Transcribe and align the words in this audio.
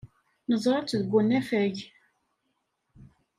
Neẓra-tt 0.49 0.97
deg 0.99 1.11
unafag. 1.19 1.75